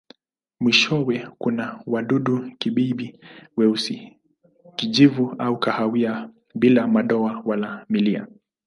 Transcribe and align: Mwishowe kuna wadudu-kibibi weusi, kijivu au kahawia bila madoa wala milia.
Mwishowe 0.59 1.27
kuna 1.37 1.79
wadudu-kibibi 1.85 3.19
weusi, 3.57 4.17
kijivu 4.75 5.35
au 5.39 5.59
kahawia 5.59 6.29
bila 6.55 6.87
madoa 6.87 7.41
wala 7.45 7.85
milia. 7.89 8.27